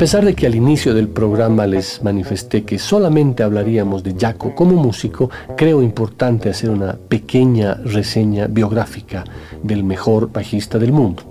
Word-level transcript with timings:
Pesar 0.00 0.24
de 0.24 0.34
que 0.34 0.46
al 0.46 0.54
inicio 0.54 0.94
del 0.94 1.08
programa 1.08 1.66
les 1.66 2.02
manifesté 2.02 2.64
que 2.64 2.78
solamente 2.78 3.42
hablaríamos 3.42 4.02
de 4.02 4.14
Jaco 4.18 4.54
como 4.54 4.72
músico, 4.82 5.28
creo 5.58 5.82
importante 5.82 6.48
hacer 6.48 6.70
una 6.70 6.94
pequeña 6.94 7.74
reseña 7.74 8.46
biográfica 8.46 9.24
del 9.62 9.84
mejor 9.84 10.32
bajista 10.32 10.78
del 10.78 10.92
mundo. 10.92 11.24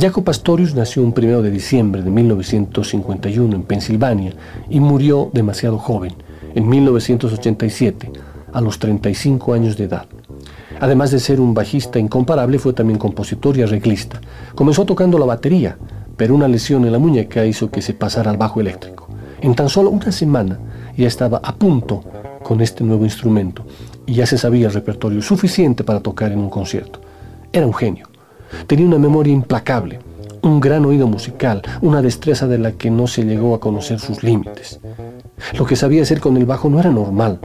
Jaco 0.00 0.22
Pastorius 0.22 0.76
nació 0.76 1.02
un 1.02 1.12
1 1.12 1.42
de 1.42 1.50
diciembre 1.50 2.02
de 2.02 2.10
1951 2.10 3.56
en 3.56 3.62
Pensilvania 3.64 4.32
y 4.70 4.78
murió 4.78 5.30
demasiado 5.32 5.76
joven, 5.76 6.14
en 6.54 6.68
1987, 6.68 8.12
a 8.52 8.60
los 8.60 8.78
35 8.78 9.54
años 9.54 9.76
de 9.76 9.86
edad. 9.86 10.06
Además 10.78 11.10
de 11.10 11.18
ser 11.18 11.40
un 11.40 11.52
bajista 11.52 11.98
incomparable, 11.98 12.60
fue 12.60 12.74
también 12.74 13.00
compositor 13.00 13.56
y 13.56 13.62
arreglista. 13.62 14.20
Comenzó 14.54 14.84
tocando 14.84 15.18
la 15.18 15.26
batería, 15.26 15.76
pero 16.16 16.34
una 16.34 16.48
lesión 16.48 16.84
en 16.84 16.92
la 16.92 16.98
muñeca 16.98 17.44
hizo 17.44 17.70
que 17.70 17.82
se 17.82 17.94
pasara 17.94 18.30
al 18.30 18.36
bajo 18.36 18.60
eléctrico. 18.60 19.08
En 19.40 19.54
tan 19.54 19.68
solo 19.68 19.90
una 19.90 20.10
semana 20.12 20.58
ya 20.96 21.06
estaba 21.06 21.40
a 21.42 21.54
punto 21.54 22.02
con 22.42 22.60
este 22.60 22.84
nuevo 22.84 23.04
instrumento 23.04 23.66
y 24.06 24.14
ya 24.14 24.26
se 24.26 24.38
sabía 24.38 24.68
el 24.68 24.72
repertorio 24.72 25.20
suficiente 25.20 25.84
para 25.84 26.00
tocar 26.00 26.32
en 26.32 26.38
un 26.38 26.48
concierto. 26.48 27.00
Era 27.52 27.66
un 27.66 27.74
genio. 27.74 28.08
Tenía 28.66 28.86
una 28.86 28.98
memoria 28.98 29.32
implacable, 29.32 29.98
un 30.42 30.60
gran 30.60 30.84
oído 30.86 31.06
musical, 31.06 31.62
una 31.82 32.00
destreza 32.00 32.46
de 32.46 32.58
la 32.58 32.72
que 32.72 32.90
no 32.90 33.06
se 33.06 33.24
llegó 33.24 33.54
a 33.54 33.60
conocer 33.60 33.98
sus 33.98 34.22
límites. 34.22 34.80
Lo 35.58 35.66
que 35.66 35.76
sabía 35.76 36.02
hacer 36.02 36.20
con 36.20 36.36
el 36.36 36.46
bajo 36.46 36.70
no 36.70 36.80
era 36.80 36.90
normal. 36.90 37.40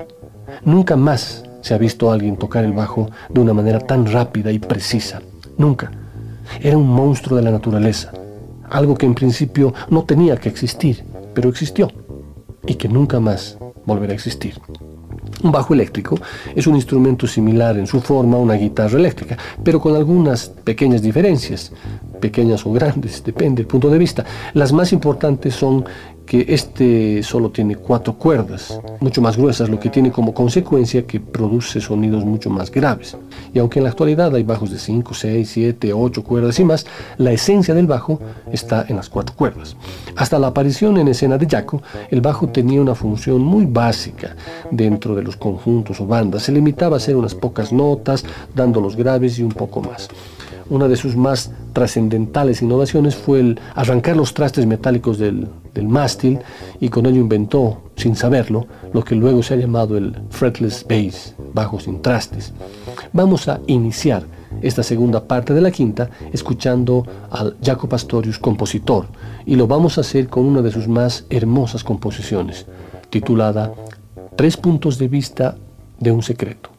Nunca 0.63 0.95
más 0.95 1.43
se 1.61 1.73
ha 1.73 1.77
visto 1.77 2.09
a 2.09 2.13
alguien 2.13 2.37
tocar 2.37 2.63
el 2.63 2.73
bajo 2.73 3.09
de 3.29 3.41
una 3.41 3.53
manera 3.53 3.79
tan 3.79 4.05
rápida 4.05 4.51
y 4.51 4.59
precisa. 4.59 5.21
Nunca. 5.57 5.91
Era 6.61 6.77
un 6.77 6.87
monstruo 6.87 7.37
de 7.37 7.43
la 7.43 7.51
naturaleza 7.51 8.11
algo 8.71 8.95
que 8.95 9.05
en 9.05 9.13
principio 9.13 9.73
no 9.89 10.03
tenía 10.03 10.37
que 10.37 10.49
existir, 10.49 11.03
pero 11.33 11.49
existió 11.49 11.91
y 12.65 12.75
que 12.75 12.87
nunca 12.87 13.19
más 13.19 13.57
volverá 13.85 14.13
a 14.13 14.15
existir. 14.15 14.59
Un 15.43 15.51
bajo 15.51 15.73
eléctrico 15.73 16.19
es 16.55 16.67
un 16.67 16.75
instrumento 16.75 17.27
similar 17.27 17.77
en 17.77 17.87
su 17.87 17.99
forma 17.99 18.37
a 18.37 18.39
una 18.39 18.53
guitarra 18.55 18.97
eléctrica, 18.97 19.37
pero 19.63 19.79
con 19.79 19.95
algunas 19.95 20.49
pequeñas 20.49 21.01
diferencias, 21.01 21.71
pequeñas 22.21 22.65
o 22.65 22.71
grandes, 22.71 23.21
depende 23.23 23.63
del 23.63 23.67
punto 23.67 23.89
de 23.89 23.97
vista. 23.97 24.23
Las 24.53 24.71
más 24.71 24.93
importantes 24.93 25.55
son 25.55 25.83
que 26.25 26.45
este 26.47 27.23
solo 27.23 27.49
tiene 27.49 27.75
cuatro 27.75 28.13
cuerdas, 28.13 28.79
mucho 29.01 29.21
más 29.21 29.35
gruesas, 29.35 29.69
lo 29.69 29.79
que 29.81 29.89
tiene 29.89 30.11
como 30.11 30.33
consecuencia 30.33 31.05
que 31.05 31.19
produce 31.19 31.81
sonidos 31.81 32.23
mucho 32.23 32.49
más 32.49 32.71
graves. 32.71 33.17
Y 33.53 33.59
aunque 33.59 33.79
en 33.79 33.83
la 33.83 33.89
actualidad 33.89 34.33
hay 34.33 34.43
bajos 34.43 34.71
de 34.71 34.79
5, 34.79 35.13
6, 35.13 35.49
7, 35.51 35.91
8 35.91 36.23
cuerdas 36.23 36.57
y 36.59 36.63
más, 36.63 36.85
la 37.17 37.33
esencia 37.33 37.73
del 37.73 37.87
bajo 37.87 38.21
está 38.49 38.85
en 38.87 38.95
las 38.95 39.09
cuatro 39.09 39.35
cuerdas. 39.35 39.75
Hasta 40.15 40.39
la 40.39 40.47
aparición 40.47 40.97
en 40.99 41.09
escena 41.09 41.37
de 41.37 41.47
Jaco, 41.49 41.81
el 42.09 42.21
bajo 42.21 42.47
tenía 42.47 42.81
una 42.81 42.95
función 42.95 43.41
muy 43.41 43.65
básica 43.65 44.35
dentro 44.69 45.15
de 45.15 45.23
los 45.23 45.35
conjuntos 45.35 45.99
o 45.99 46.05
bandas. 46.05 46.43
Se 46.43 46.53
limitaba 46.53 46.95
a 46.95 46.97
hacer 46.97 47.17
unas 47.17 47.35
pocas 47.35 47.73
notas, 47.73 48.23
dando 48.55 48.79
los 48.79 48.95
graves 48.95 49.37
y 49.37 49.43
un 49.43 49.51
poco 49.51 49.81
más. 49.81 50.07
Una 50.71 50.87
de 50.87 50.95
sus 50.95 51.17
más 51.17 51.51
trascendentales 51.73 52.61
innovaciones 52.61 53.13
fue 53.13 53.41
el 53.41 53.59
arrancar 53.75 54.15
los 54.15 54.33
trastes 54.33 54.65
metálicos 54.65 55.17
del, 55.17 55.49
mástil 55.83 56.39
y 56.79 56.87
con 56.87 57.05
ello 57.05 57.19
inventó, 57.19 57.81
sin 57.97 58.15
saberlo, 58.15 58.67
lo 58.93 59.03
que 59.03 59.15
luego 59.15 59.43
se 59.43 59.53
ha 59.53 59.57
llamado 59.57 59.97
el 59.97 60.15
fretless 60.29 60.85
bass, 60.87 61.35
bajo 61.53 61.77
sin 61.77 62.01
trastes. 62.01 62.53
Vamos 63.11 63.49
a 63.49 63.59
iniciar 63.67 64.23
esta 64.61 64.81
segunda 64.81 65.21
parte 65.25 65.53
de 65.53 65.59
la 65.59 65.71
quinta 65.71 66.09
escuchando 66.31 67.05
al 67.31 67.57
Jaco 67.61 67.89
Pastorius 67.89 68.39
compositor 68.39 69.07
y 69.45 69.55
lo 69.55 69.67
vamos 69.67 69.97
a 69.97 70.01
hacer 70.01 70.29
con 70.29 70.45
una 70.45 70.61
de 70.61 70.71
sus 70.71 70.87
más 70.87 71.25
hermosas 71.29 71.83
composiciones, 71.83 72.65
titulada 73.09 73.73
Tres 74.37 74.55
puntos 74.55 74.97
de 74.97 75.09
vista 75.09 75.57
de 75.99 76.13
un 76.13 76.23
secreto. 76.23 76.69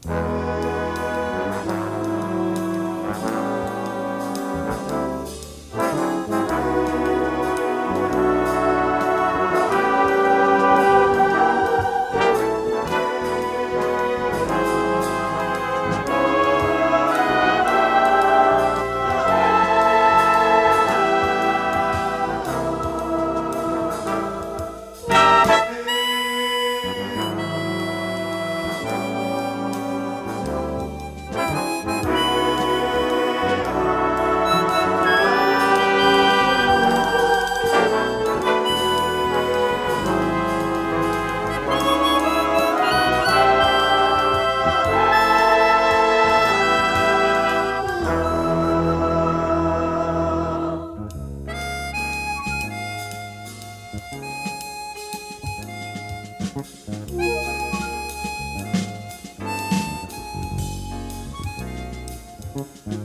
Mm-hmm. 62.63 63.02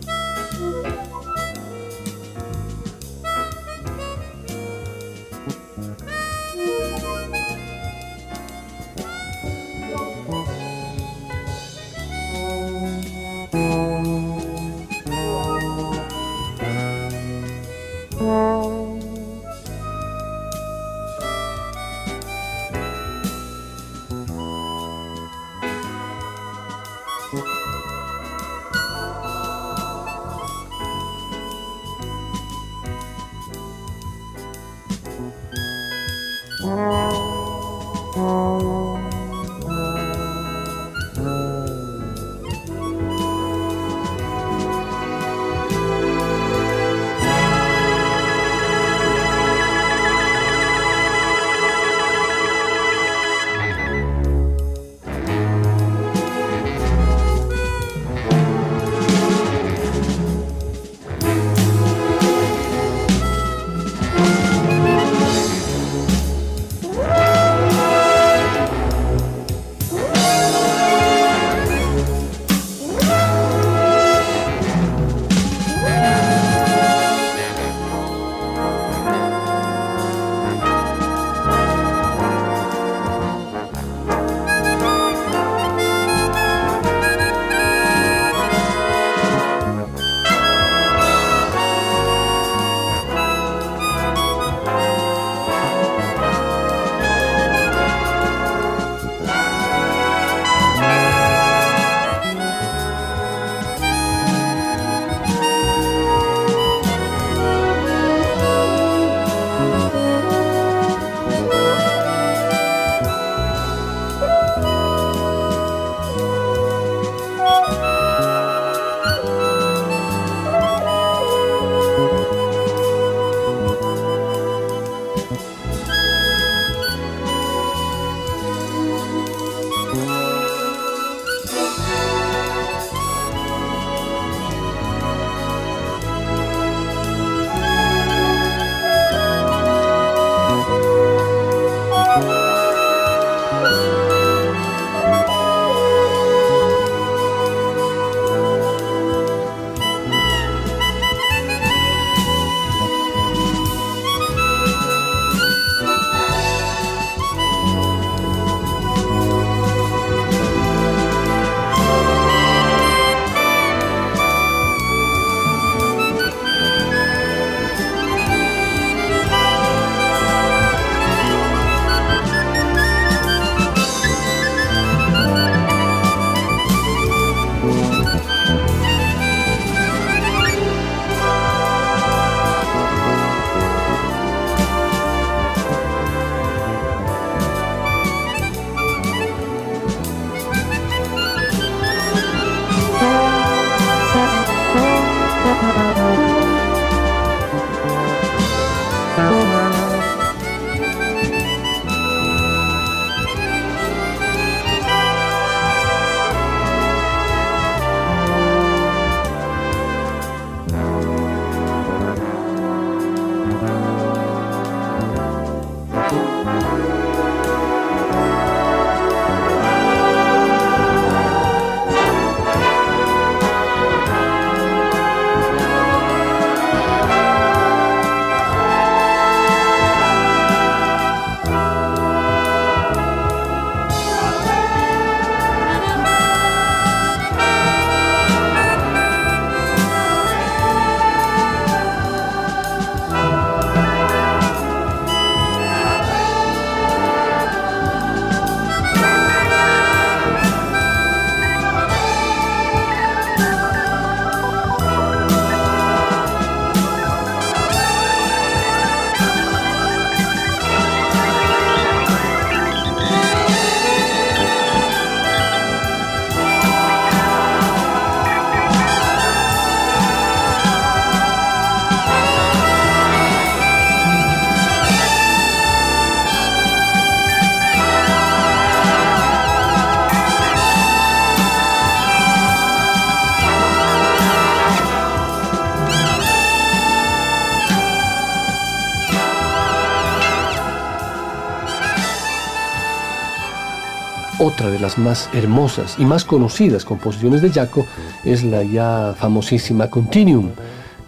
Las 294.87 294.97
más 294.97 295.29
hermosas 295.33 295.97
y 295.99 296.05
más 296.05 296.23
conocidas 296.23 296.85
composiciones 296.85 297.41
de 297.41 297.49
Jaco 297.49 297.85
es 298.23 298.41
la 298.45 298.63
ya 298.63 299.13
famosísima 299.19 299.89
Continuum, 299.89 300.51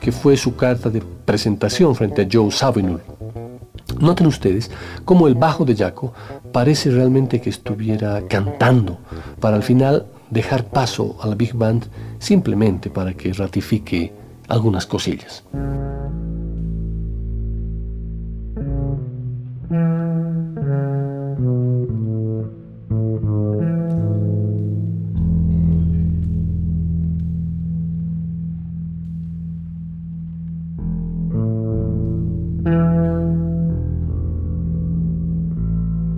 que 0.02 0.12
fue 0.12 0.36
su 0.36 0.58
carta 0.58 0.90
de 0.90 1.02
presentación 1.02 1.96
frente 1.96 2.24
a 2.24 2.28
Joe 2.30 2.52
Zawinul. 2.52 3.00
Noten 4.02 4.28
ustedes 4.28 4.70
cómo 5.06 5.30
el 5.30 5.36
bajo 5.36 5.64
de 5.64 5.78
Jaco 5.78 6.12
parece 6.52 6.92
realmente 6.92 7.40
que 7.40 7.52
estuviera 7.52 8.22
cantando 8.28 8.98
para 9.40 9.56
al 9.56 9.64
final 9.64 10.08
dejar 10.30 10.66
paso 10.66 11.16
a 11.22 11.28
la 11.28 11.36
Big 11.36 11.54
Band 11.54 11.86
simplemente 12.20 12.90
para 12.90 13.14
que 13.14 13.32
ratifique 13.32 14.12
algunas 14.50 14.86
cosillas. 14.86 15.46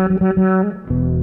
Thank 0.07 0.21
you. 0.21 1.16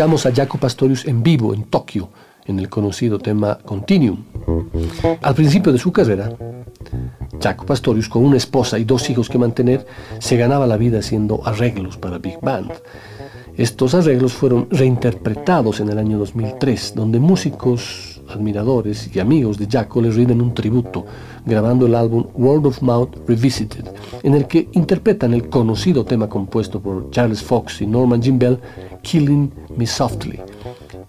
Escuchamos 0.00 0.24
a 0.24 0.34
Jaco 0.34 0.56
Pastorius 0.56 1.04
en 1.04 1.22
vivo 1.22 1.52
en 1.52 1.64
Tokio, 1.64 2.08
en 2.46 2.58
el 2.58 2.70
conocido 2.70 3.18
tema 3.18 3.58
Continuum. 3.58 4.24
Al 5.20 5.34
principio 5.34 5.74
de 5.74 5.78
su 5.78 5.92
carrera, 5.92 6.32
Jaco 7.38 7.66
Pastorius, 7.66 8.08
con 8.08 8.24
una 8.24 8.38
esposa 8.38 8.78
y 8.78 8.84
dos 8.84 9.10
hijos 9.10 9.28
que 9.28 9.36
mantener, 9.36 9.86
se 10.18 10.38
ganaba 10.38 10.66
la 10.66 10.78
vida 10.78 11.00
haciendo 11.00 11.46
arreglos 11.46 11.98
para 11.98 12.16
Big 12.16 12.40
Band. 12.40 12.72
Estos 13.58 13.92
arreglos 13.92 14.32
fueron 14.32 14.68
reinterpretados 14.70 15.80
en 15.80 15.90
el 15.90 15.98
año 15.98 16.16
2003, 16.16 16.94
donde 16.94 17.20
músicos 17.20 18.09
admiradores 18.30 19.10
y 19.14 19.20
amigos 19.20 19.58
de 19.58 19.66
Jaco 19.66 20.00
le 20.00 20.10
rinden 20.10 20.40
un 20.40 20.54
tributo, 20.54 21.04
grabando 21.44 21.86
el 21.86 21.94
álbum 21.94 22.26
World 22.34 22.66
of 22.66 22.82
Mouth 22.82 23.16
Revisited, 23.26 23.84
en 24.22 24.34
el 24.34 24.46
que 24.46 24.68
interpretan 24.72 25.34
el 25.34 25.48
conocido 25.48 26.04
tema 26.04 26.28
compuesto 26.28 26.80
por 26.80 27.10
Charles 27.10 27.42
Fox 27.42 27.80
y 27.80 27.86
Norman 27.86 28.20
Bell, 28.38 28.58
Killing 29.02 29.52
Me 29.76 29.86
Softly. 29.86 30.40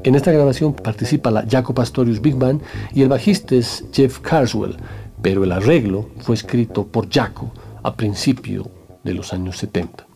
En 0.04 0.16
esta 0.16 0.32
grabación 0.32 0.74
participa 0.74 1.30
la 1.30 1.46
Jaco 1.50 1.74
Pastorius 1.74 2.22
Big 2.22 2.36
Band 2.36 2.62
y 2.94 3.04
el 3.04 3.10
bajista 3.10 3.56
es 3.56 3.86
Jeff 3.94 4.20
Carswell, 4.20 4.78
pero 5.22 5.44
el 5.44 5.52
arreglo 5.52 6.10
fue 6.20 6.36
escrito 6.36 6.88
por 6.88 7.10
Jaco 7.10 7.52
a 7.84 7.96
principio 7.96 8.70
de 9.04 9.14
los 9.14 9.34
años 9.34 9.58
70. 9.58 10.08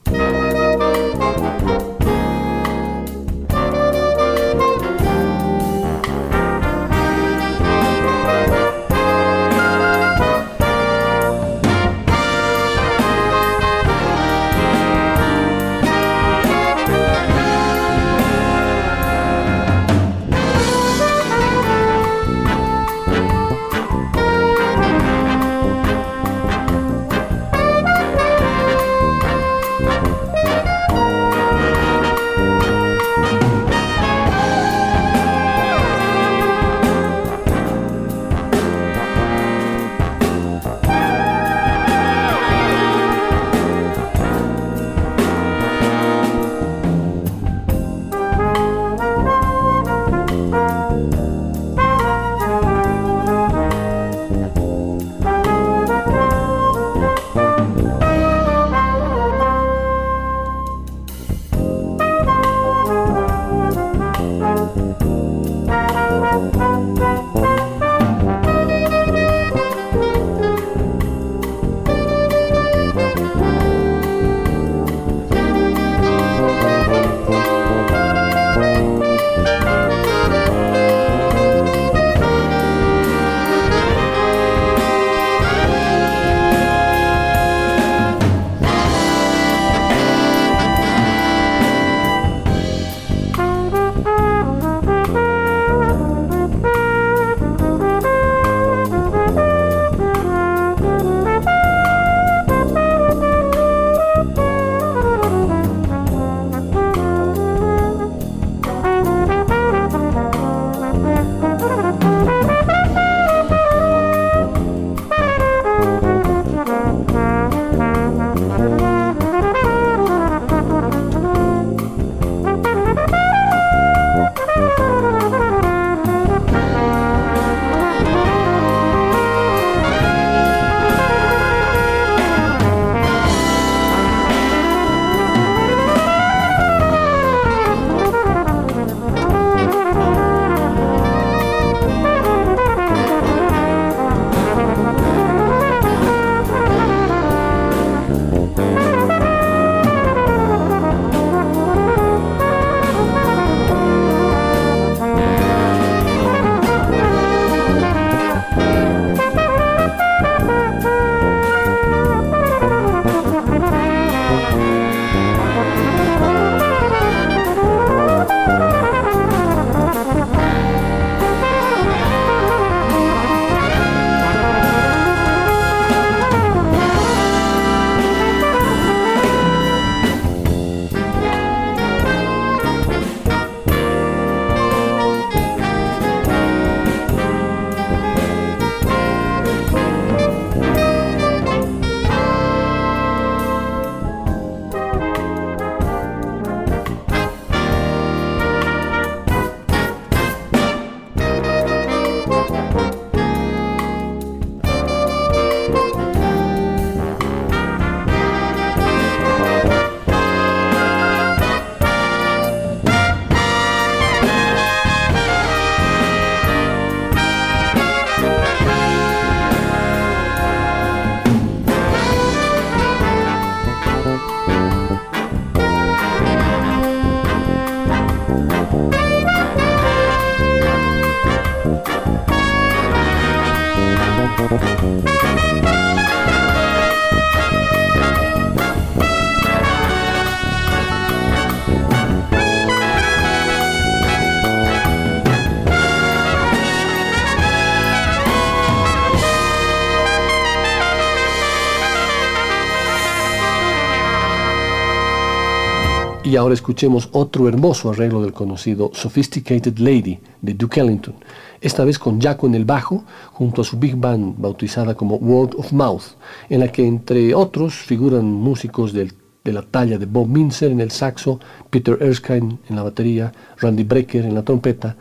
Ahora 256.45 256.53
escuchemos 256.53 257.10
otro 257.12 257.49
hermoso 257.49 257.89
arreglo 257.89 258.21
del 258.21 258.31
conocido 258.31 258.91
Sophisticated 258.93 259.79
Lady 259.79 260.19
de 260.43 260.53
Duke 260.53 260.79
Ellington, 260.79 261.15
esta 261.60 261.84
vez 261.84 261.97
con 261.97 262.21
Jaco 262.21 262.45
en 262.45 262.53
el 262.53 262.65
bajo, 262.65 263.03
junto 263.31 263.63
a 263.63 263.65
su 263.65 263.79
big 263.79 263.95
band 263.95 264.36
bautizada 264.38 264.93
como 264.93 265.15
World 265.15 265.55
of 265.58 265.73
Mouth, 265.73 266.03
en 266.47 266.60
la 266.60 266.71
que 266.71 266.86
entre 266.86 267.34
otros 267.34 267.73
figuran 267.73 268.25
músicos 268.25 268.93
de 268.93 269.12
la 269.45 269.63
talla 269.63 269.97
de 269.97 270.05
Bob 270.05 270.27
Minzer 270.27 270.71
en 270.71 270.81
el 270.81 270.91
saxo, 270.91 271.39
Peter 271.71 271.97
Erskine 271.99 272.60
en 272.69 272.75
la 272.75 272.84
batería, 272.84 273.31
Randy 273.58 273.84
Brecker 273.84 274.23
en 274.23 274.36
la 274.36 274.43
trompeta, 274.43 274.95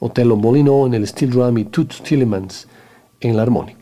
Otello 0.00 0.36
Molino 0.36 0.84
en 0.84 0.94
el 0.94 1.06
steel 1.06 1.30
drum 1.30 1.58
y 1.58 1.64
Toots 1.66 2.02
Tillemans 2.02 2.66
en 3.20 3.36
la 3.36 3.42
armónica. 3.42 3.77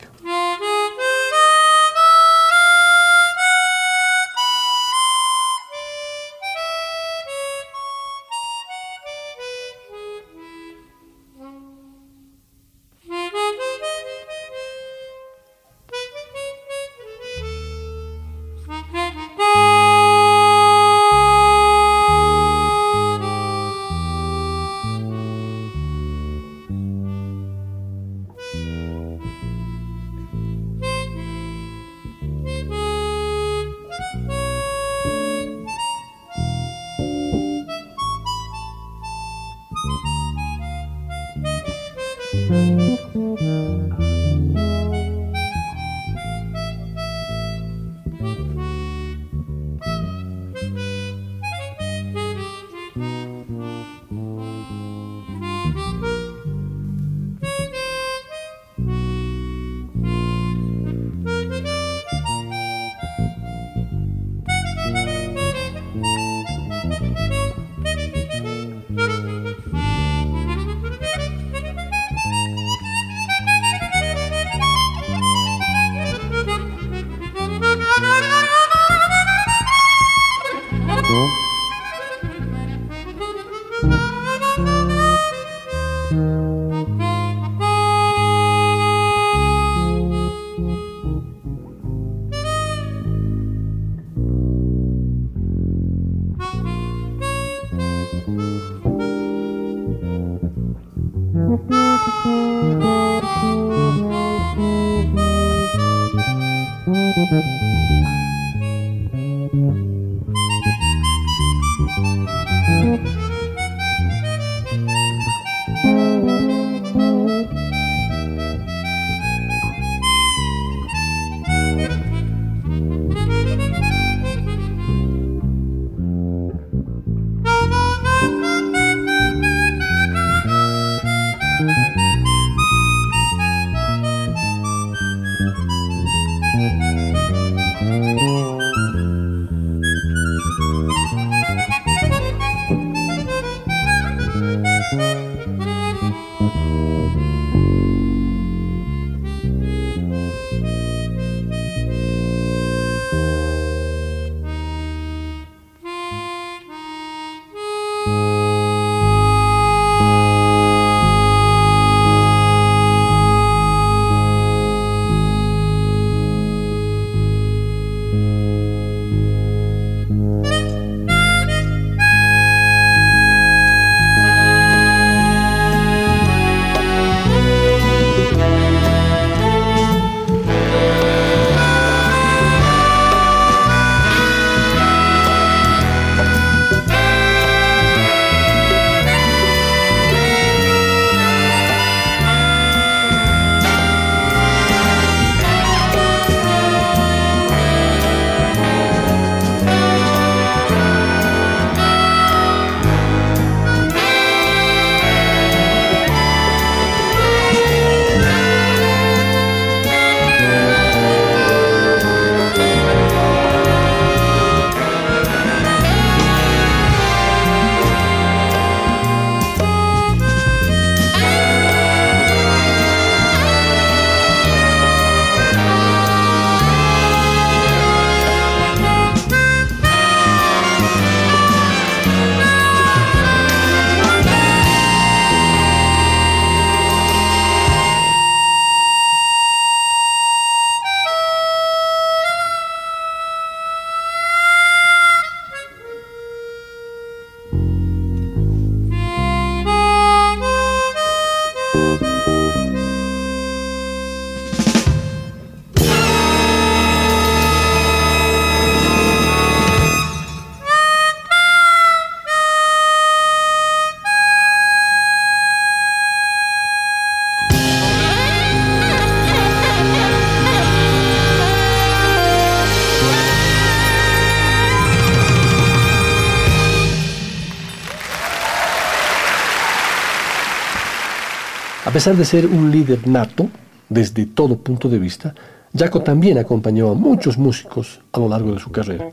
Pesar 281.97 282.15
de 282.15 282.25
ser 282.25 282.45
un 282.45 282.69
líder 282.69 283.07
nato, 283.07 283.49
desde 283.89 284.27
todo 284.27 284.59
punto 284.59 284.87
de 284.87 284.99
vista, 284.99 285.33
Jaco 285.75 286.03
también 286.03 286.37
acompañó 286.37 286.91
a 286.91 286.93
muchos 286.93 287.39
músicos 287.39 288.01
a 288.11 288.19
lo 288.19 288.29
largo 288.29 288.53
de 288.53 288.59
su 288.59 288.69
carrera. 288.69 289.09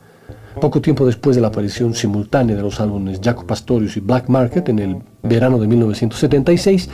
Poco 0.60 0.82
tiempo 0.82 1.06
después 1.06 1.34
de 1.34 1.40
la 1.40 1.48
aparición 1.48 1.94
simultánea 1.94 2.54
de 2.54 2.60
los 2.60 2.78
álbumes 2.80 3.22
Jaco 3.24 3.46
Pastorius 3.46 3.96
y 3.96 4.00
Black 4.00 4.28
Market 4.28 4.68
en 4.68 4.78
el 4.80 4.96
verano 5.22 5.58
de 5.58 5.66
1976, 5.66 6.90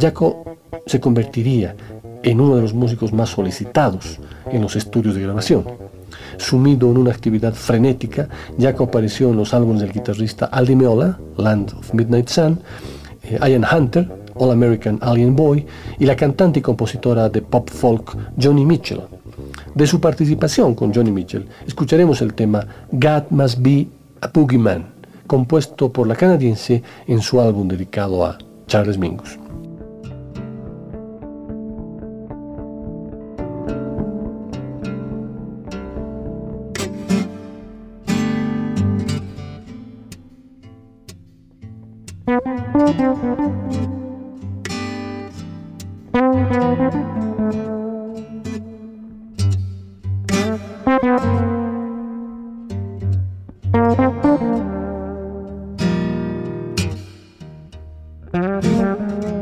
Jaco 0.00 0.56
se 0.86 1.00
convertiría 1.00 1.76
en 2.22 2.40
uno 2.40 2.56
de 2.56 2.62
los 2.62 2.72
músicos 2.72 3.12
más 3.12 3.28
solicitados 3.28 4.18
en 4.50 4.62
los 4.62 4.74
estudios 4.74 5.16
de 5.16 5.20
grabación. 5.20 5.66
Sumido 6.38 6.90
en 6.90 6.96
una 6.96 7.10
actividad 7.10 7.52
frenética, 7.52 8.26
Jaco 8.58 8.84
apareció 8.84 9.28
en 9.28 9.36
los 9.36 9.52
álbumes 9.52 9.82
del 9.82 9.92
guitarrista 9.92 10.46
Aldi 10.46 10.76
Meola, 10.76 11.18
Land 11.36 11.74
of 11.78 11.92
Midnight 11.92 12.28
Sun, 12.28 12.58
eh, 13.22 13.38
Ian 13.46 13.66
Hunter, 13.70 14.25
All 14.38 14.50
American 14.50 14.98
Alien 15.02 15.34
Boy, 15.34 15.66
y 15.98 16.06
la 16.06 16.16
cantante 16.16 16.60
y 16.60 16.62
compositora 16.62 17.28
de 17.28 17.42
pop 17.42 17.70
folk 17.70 18.16
Johnny 18.40 18.64
Mitchell. 18.64 19.02
De 19.74 19.86
su 19.86 20.00
participación 20.00 20.74
con 20.74 20.94
Johnny 20.94 21.10
Mitchell, 21.10 21.46
escucharemos 21.66 22.22
el 22.22 22.34
tema 22.34 22.66
God 22.92 23.24
Must 23.30 23.58
Be 23.60 23.86
a 24.20 24.28
Boogeyman, 24.28 24.86
compuesto 25.26 25.92
por 25.92 26.06
la 26.06 26.16
canadiense 26.16 26.82
en 27.06 27.20
su 27.20 27.40
álbum 27.40 27.68
dedicado 27.68 28.24
a 28.24 28.38
Charles 28.66 28.98
Mingus. 28.98 29.38
Música 58.32 59.35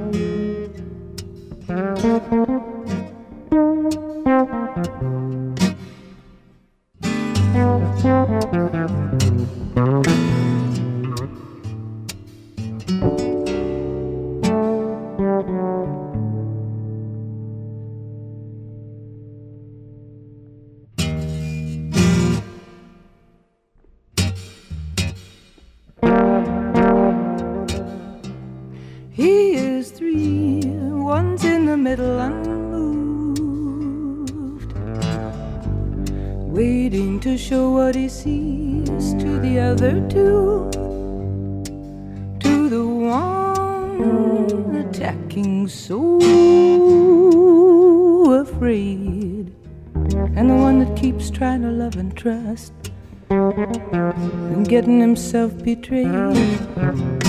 betrayed 55.64 57.23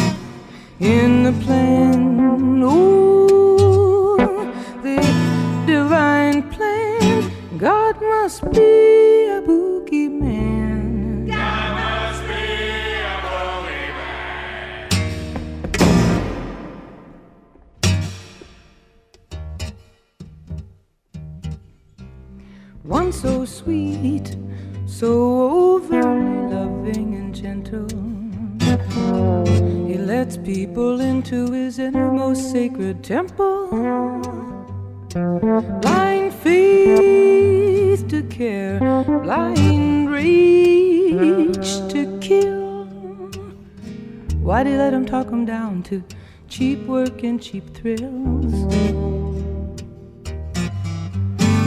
cheap 47.46 47.64
thrills? 47.76 48.54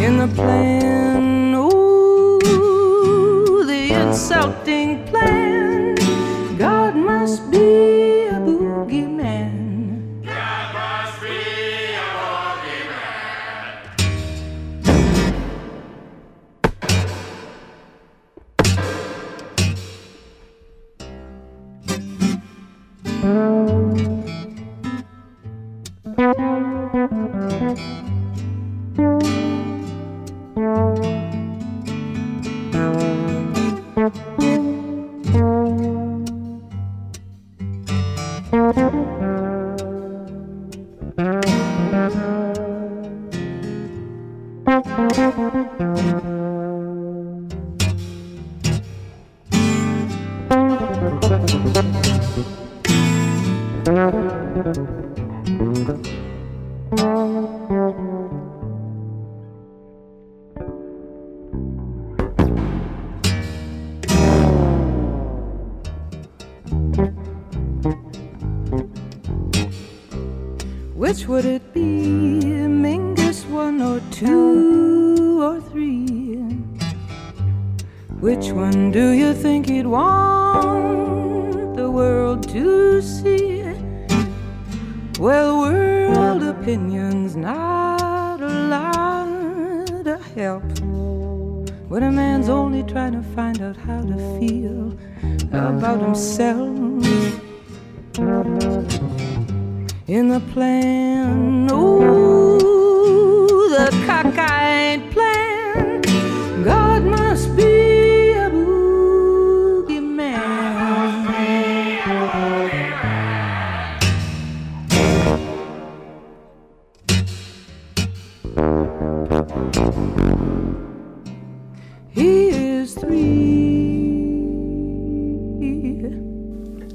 In 0.05 0.19
the 0.19 0.29
plan, 0.35 1.55
ooh, 1.55 2.41
the 3.65 3.93
insulting 3.93 5.05
plan 5.07 5.38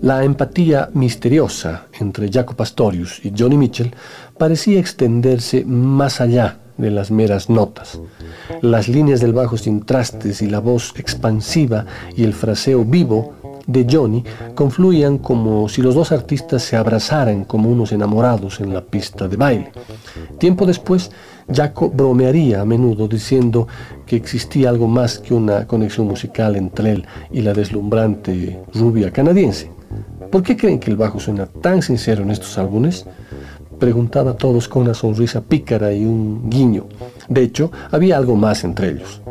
La 0.03 0.25
empatía 0.25 0.89
misteriosa 0.93 1.87
entre 1.97 2.29
Jaco 2.29 2.57
Pastorius 2.57 3.23
y 3.23 3.31
Johnny 3.33 3.55
Mitchell 3.55 3.95
parecía 4.37 4.77
extenderse 4.77 5.63
más 5.63 6.19
allá 6.19 6.57
de 6.77 6.91
las 6.91 7.09
meras 7.09 7.49
notas. 7.49 8.01
Las 8.61 8.89
líneas 8.89 9.21
del 9.21 9.31
bajo 9.31 9.55
sin 9.55 9.85
trastes 9.85 10.41
y 10.41 10.49
la 10.49 10.59
voz 10.59 10.93
expansiva 10.97 11.85
y 12.17 12.25
el 12.25 12.33
fraseo 12.33 12.83
vivo 12.83 13.35
de 13.65 13.87
Johnny 13.89 14.25
confluían 14.55 15.19
como 15.19 15.69
si 15.69 15.81
los 15.81 15.95
dos 15.95 16.11
artistas 16.11 16.63
se 16.63 16.75
abrazaran 16.75 17.45
como 17.45 17.69
unos 17.69 17.93
enamorados 17.93 18.59
en 18.59 18.73
la 18.73 18.81
pista 18.81 19.29
de 19.29 19.37
baile. 19.37 19.71
Tiempo 20.37 20.65
después, 20.65 21.11
Jaco 21.49 21.89
bromearía 21.89 22.59
a 22.59 22.65
menudo 22.65 23.07
diciendo 23.07 23.69
que 24.05 24.17
existía 24.17 24.67
algo 24.67 24.89
más 24.89 25.17
que 25.17 25.33
una 25.33 25.65
conexión 25.65 26.07
musical 26.07 26.57
entre 26.57 26.91
él 26.91 27.07
y 27.31 27.39
la 27.39 27.53
deslumbrante 27.53 28.59
rubia 28.73 29.09
canadiense. 29.09 29.71
¿Por 30.33 30.41
qué 30.41 30.57
creen 30.57 30.79
que 30.79 30.89
el 30.89 30.97
bajo 30.97 31.19
suena 31.19 31.45
tan 31.45 31.83
sincero 31.83 32.23
en 32.23 32.31
estos 32.31 32.57
álbumes? 32.57 33.05
Preguntaba 33.77 34.31
a 34.31 34.35
todos 34.35 34.67
con 34.67 34.81
una 34.81 34.95
sonrisa 34.95 35.41
pícara 35.41 35.93
y 35.93 36.03
un 36.03 36.49
guiño. 36.49 36.87
De 37.29 37.43
hecho, 37.43 37.71
había 37.91 38.17
algo 38.17 38.35
más 38.35 38.63
entre 38.63 38.89
ellos. 38.89 39.21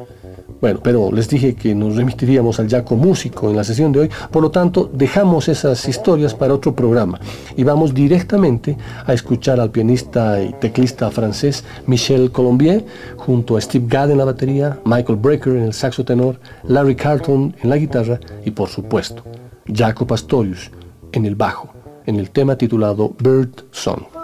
Bueno, 0.61 0.79
pero 0.81 1.11
les 1.11 1.29
dije 1.29 1.57
que 1.57 1.75
nos 1.75 1.97
remitiríamos 1.97 2.61
al 2.61 2.71
Jaco 2.71 2.95
músico 2.95 3.51
en 3.51 3.57
la 3.57 3.65
sesión 3.65 3.91
de 3.91 3.99
hoy, 3.99 4.11
por 4.31 4.43
lo 4.43 4.53
tanto 4.53 4.89
dejamos 4.95 5.49
esas 5.49 5.89
historias 5.89 6.35
para 6.35 6.55
otro 6.55 6.73
programa 6.73 7.19
y 7.57 7.65
vamos 7.65 7.93
directamente 7.93 8.77
a 9.05 9.13
escuchar 9.13 9.59
al 9.59 9.73
pianista 9.73 10.41
y 10.41 10.53
teclista 10.53 11.11
francés 11.11 11.65
Michel 11.89 12.31
Colombier 12.31 12.85
junto 13.17 13.57
a 13.57 13.61
Steve 13.61 13.87
Gadd 13.89 14.13
en 14.13 14.19
la 14.19 14.25
batería, 14.25 14.79
Michael 14.85 15.19
Brecker 15.19 15.57
en 15.57 15.65
el 15.65 15.73
saxo 15.73 16.05
tenor, 16.05 16.39
Larry 16.63 16.95
Carlton 16.95 17.57
en 17.61 17.71
la 17.71 17.77
guitarra 17.77 18.21
y 18.45 18.53
por 18.53 18.69
supuesto 18.69 19.25
Jaco 19.67 20.07
Pastorius 20.07 20.71
en 21.13 21.27
el 21.27 21.35
bajo, 21.35 21.73
en 22.07 22.17
el 22.17 22.31
tema 22.31 22.57
titulado 22.57 23.15
Bird 23.19 23.65
Song. 23.71 24.22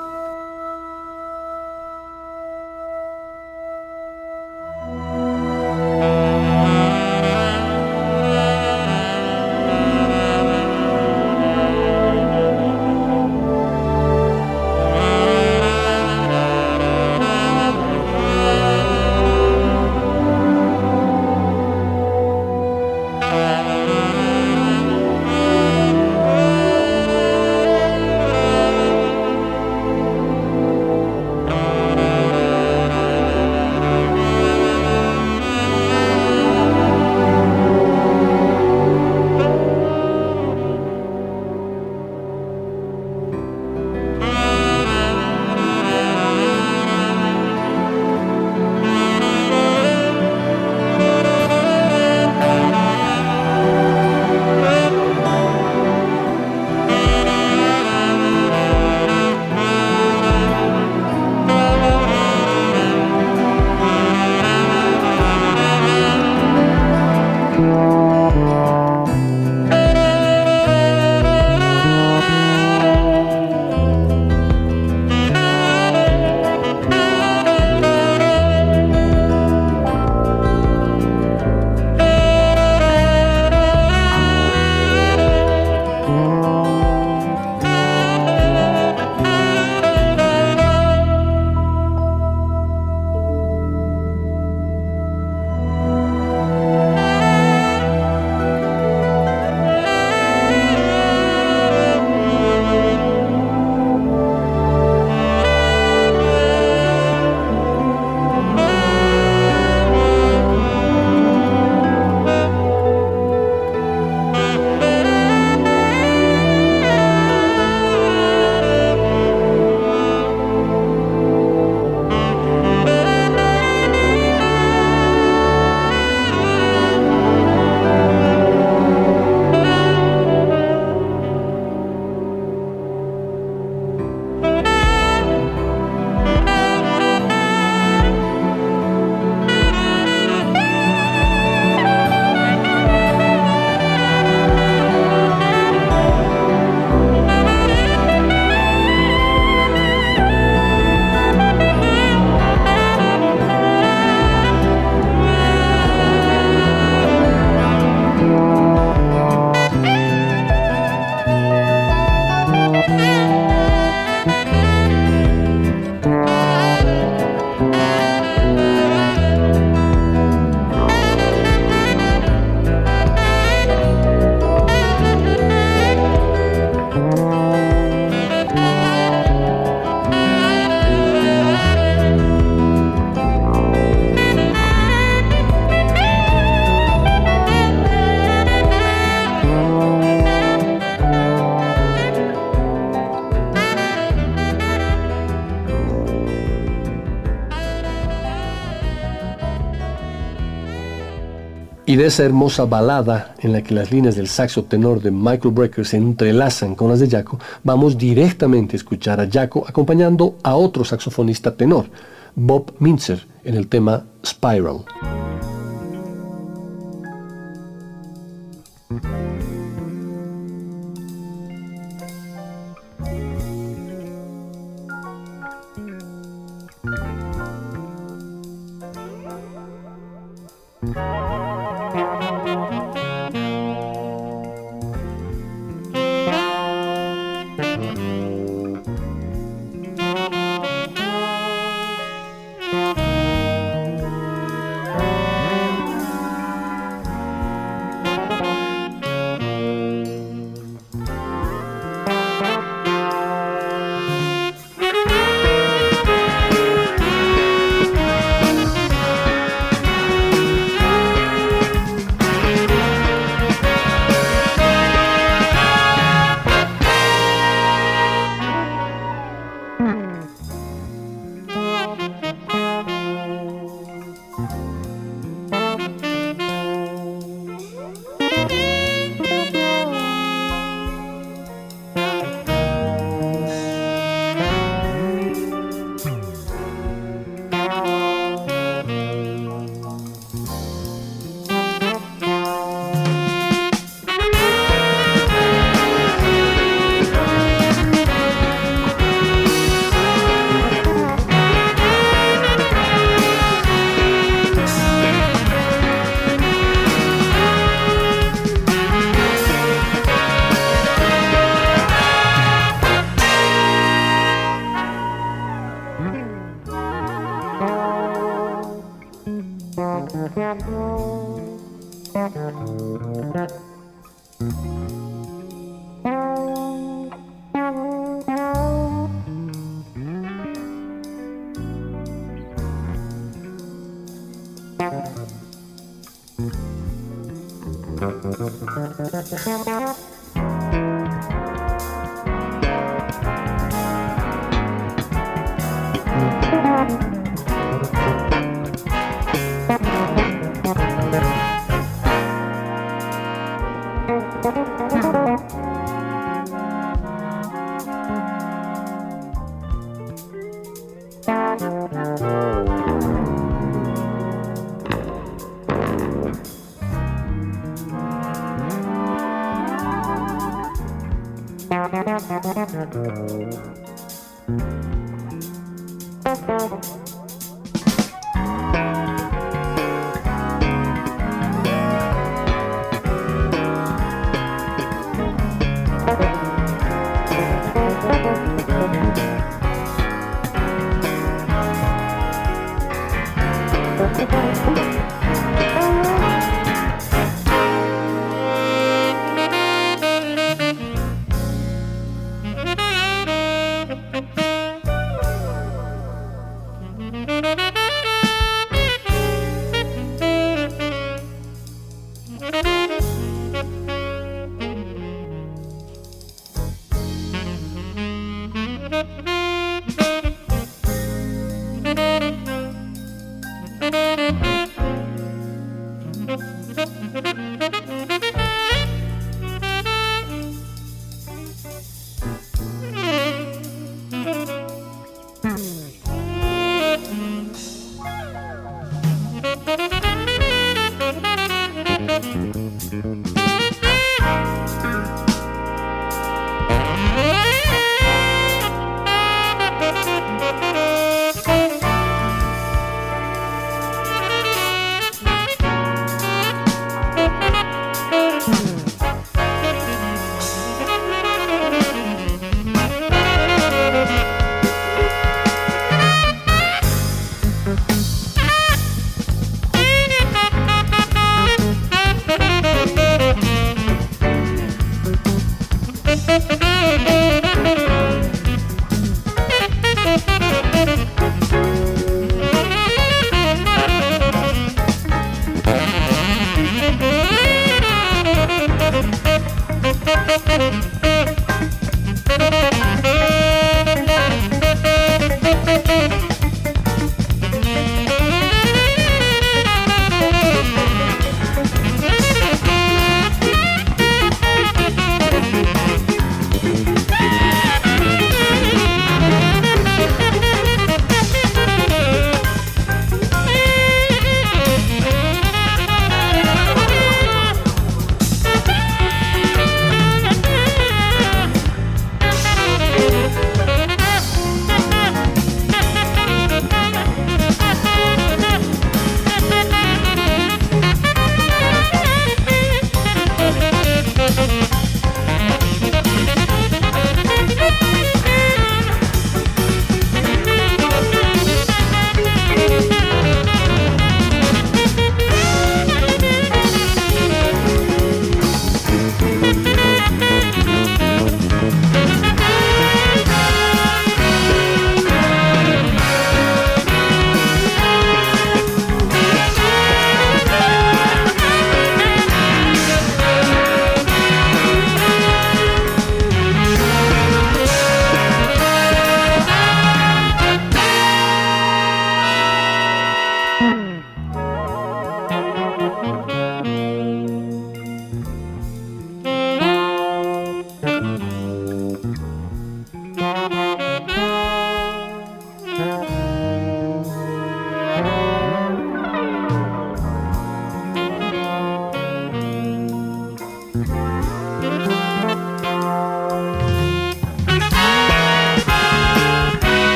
Esa 202.09 202.25
hermosa 202.25 202.65
balada 202.65 203.35
en 203.41 203.53
la 203.53 203.63
que 203.63 203.75
las 203.75 203.93
líneas 203.93 204.17
del 204.17 204.29
saxo 204.29 204.65
tenor 204.65 205.03
de 205.03 205.11
Michael 205.11 205.53
Brecker 205.53 205.85
se 205.85 205.99
entrelazan 205.99 206.75
con 206.75 206.89
las 206.89 207.01
de 207.01 207.09
Jaco, 207.09 207.39
vamos 207.63 207.99
directamente 207.99 208.75
a 208.75 208.79
escuchar 208.79 209.21
a 209.21 209.29
Jaco 209.31 209.65
acompañando 209.69 210.39
a 210.43 210.57
otro 210.57 210.85
saxofonista 210.85 211.55
tenor, 211.55 211.91
Bob 212.35 212.73
Mintzer, 212.79 213.27
en 213.45 213.57
el 213.57 213.69
tema 213.69 214.05
Spiral. 214.25 214.85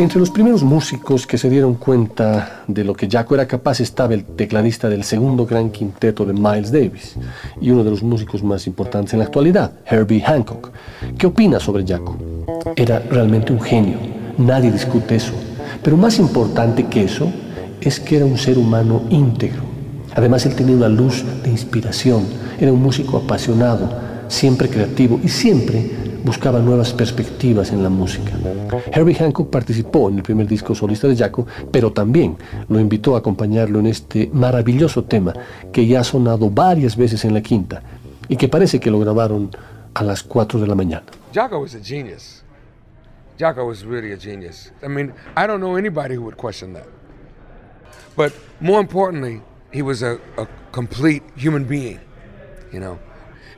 Entre 0.00 0.18
los 0.18 0.30
primeros 0.30 0.62
músicos 0.62 1.26
que 1.26 1.36
se 1.36 1.50
dieron 1.50 1.74
cuenta 1.74 2.62
de 2.66 2.84
lo 2.84 2.94
que 2.94 3.06
Jaco 3.06 3.34
era 3.34 3.46
capaz 3.46 3.80
estaba 3.80 4.14
el 4.14 4.24
tecladista 4.24 4.88
del 4.88 5.04
segundo 5.04 5.44
gran 5.44 5.68
quinteto 5.68 6.24
de 6.24 6.32
Miles 6.32 6.72
Davis 6.72 7.16
y 7.60 7.68
uno 7.68 7.84
de 7.84 7.90
los 7.90 8.02
músicos 8.02 8.42
más 8.42 8.66
importantes 8.66 9.12
en 9.12 9.18
la 9.18 9.26
actualidad, 9.26 9.72
Herbie 9.84 10.22
Hancock. 10.22 10.70
¿Qué 11.18 11.26
opina 11.26 11.60
sobre 11.60 11.86
Jaco? 11.86 12.16
Era 12.76 13.00
realmente 13.10 13.52
un 13.52 13.60
genio, 13.60 13.98
nadie 14.38 14.72
discute 14.72 15.16
eso, 15.16 15.34
pero 15.82 15.98
más 15.98 16.18
importante 16.18 16.86
que 16.86 17.04
eso 17.04 17.30
es 17.82 18.00
que 18.00 18.16
era 18.16 18.24
un 18.24 18.38
ser 18.38 18.56
humano 18.56 19.02
íntegro. 19.10 19.64
Además, 20.14 20.46
él 20.46 20.54
tenía 20.54 20.76
una 20.76 20.88
luz 20.88 21.26
de 21.42 21.50
inspiración, 21.50 22.24
era 22.58 22.72
un 22.72 22.80
músico 22.80 23.18
apasionado, 23.18 23.90
siempre 24.28 24.70
creativo 24.70 25.20
y 25.22 25.28
siempre 25.28 25.90
buscaba 26.24 26.60
nuevas 26.60 26.92
perspectivas 26.92 27.72
en 27.72 27.82
la 27.82 27.88
música. 27.88 28.32
Herbie 28.92 29.14
Hancock 29.14 29.50
participó 29.50 30.08
en 30.08 30.16
el 30.16 30.22
primer 30.22 30.46
disco 30.46 30.74
solista 30.74 31.08
de 31.08 31.16
Jaco, 31.16 31.46
pero 31.70 31.92
también 31.92 32.36
lo 32.68 32.80
invitó 32.80 33.14
a 33.14 33.18
acompañarlo 33.18 33.78
en 33.80 33.86
este 33.86 34.30
maravilloso 34.32 35.04
tema 35.04 35.34
que 35.72 35.86
ya 35.86 36.00
ha 36.00 36.04
sonado 36.04 36.50
varias 36.50 36.96
veces 36.96 37.24
en 37.24 37.34
la 37.34 37.40
quinta 37.40 37.82
y 38.28 38.36
que 38.36 38.48
parece 38.48 38.80
que 38.80 38.90
lo 38.90 38.98
grabaron 38.98 39.50
a 39.94 40.04
las 40.04 40.22
4 40.22 40.60
de 40.60 40.66
la 40.66 40.74
mañana. 40.74 41.04
Jaco 41.32 41.60
was 41.60 41.74
a 41.74 41.80
genius. 41.82 42.42
Jaco 43.38 43.66
was 43.66 43.84
really 43.84 44.12
a 44.12 44.16
genius. 44.16 44.70
I 44.82 44.88
mean, 44.88 45.12
I 45.36 45.46
don't 45.46 45.60
know 45.60 45.76
anybody 45.76 46.14
who 46.14 46.22
would 46.22 46.36
question 46.36 46.74
that. 46.74 46.86
But 48.16 48.32
more 48.60 48.80
importantly, 48.80 49.40
he 49.72 49.82
was 49.82 50.02
a, 50.02 50.18
a 50.36 50.46
complete 50.72 51.22
human 51.36 51.64
being, 51.64 52.00
you 52.72 52.80
know. 52.80 52.98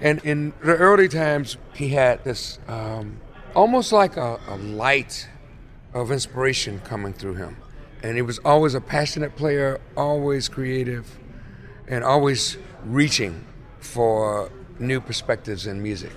And 0.03 0.21
in 0.25 0.53
the 0.61 0.77
early 0.77 1.09
times, 1.09 1.57
he 1.75 1.91
had 1.91 2.25
this 2.25 2.59
um, 2.67 3.21
almost 3.55 3.93
like 3.93 4.17
a, 4.17 4.41
a 4.49 4.57
light 4.57 5.29
of 5.95 6.11
inspiration 6.11 6.81
coming 6.81 7.13
through 7.13 7.37
him. 7.37 7.57
And 8.03 8.17
he 8.17 8.23
was 8.23 8.41
always 8.45 8.75
a 8.75 8.81
passionate 8.81 9.37
player, 9.37 9.81
always 9.97 10.49
creative, 10.49 11.21
and 11.87 12.03
always 12.03 12.59
reaching 12.85 13.47
for 13.79 14.51
new 14.81 15.01
perspectives 15.01 15.69
in 15.69 15.81
music. 15.81 16.11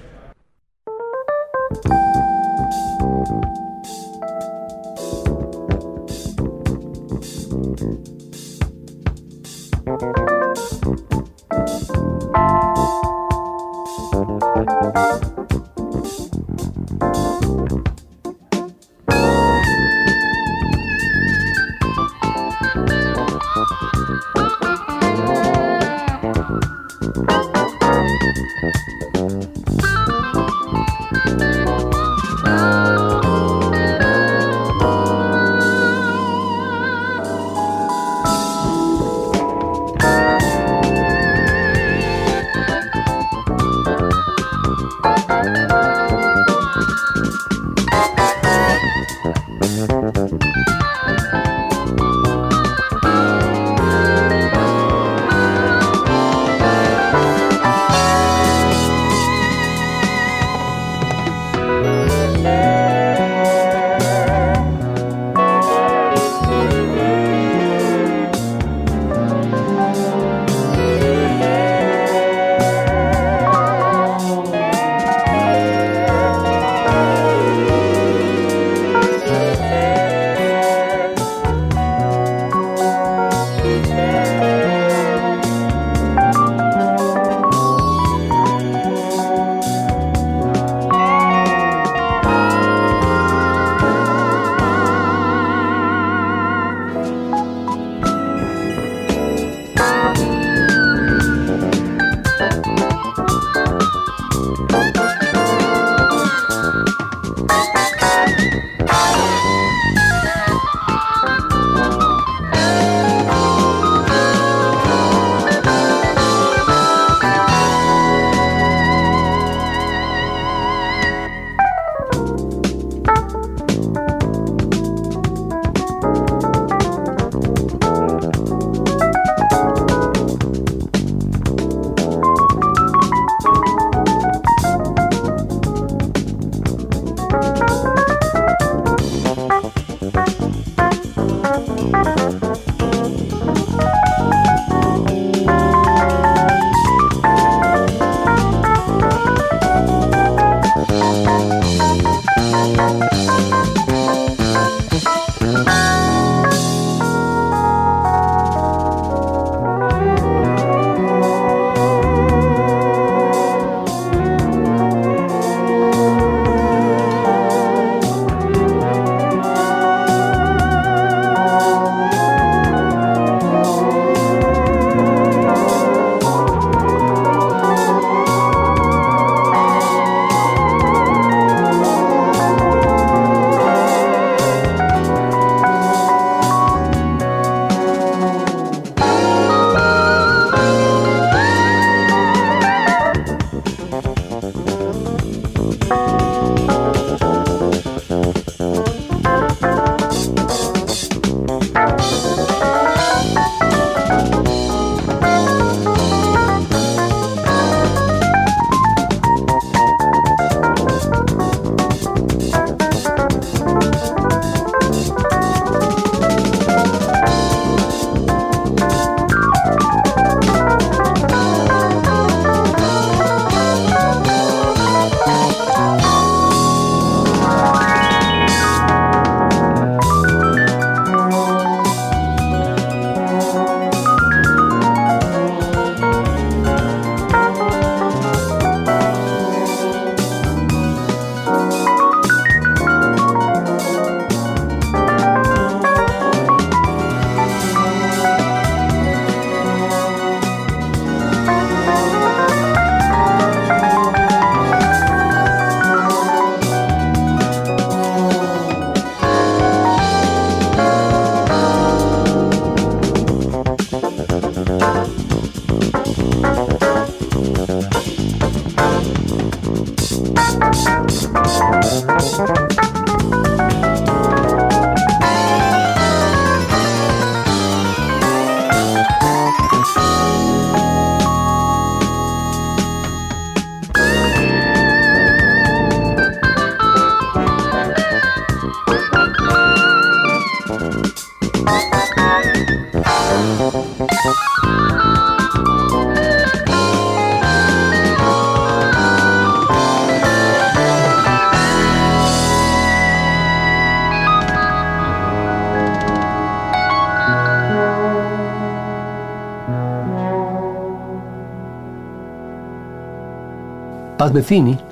Paz 314.26 314.34